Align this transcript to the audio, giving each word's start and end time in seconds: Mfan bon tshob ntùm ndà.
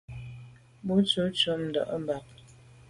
Mfan 0.83 0.87
bon 0.87 1.03
tshob 1.35 1.59
ntùm 1.67 2.01
ndà. 2.01 2.17